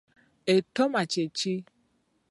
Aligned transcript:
Ettooma 0.55 1.01
kye 1.11 1.25
ki? 1.37 1.53